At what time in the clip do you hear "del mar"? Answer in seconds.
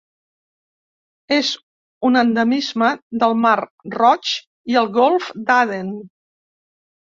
3.25-3.53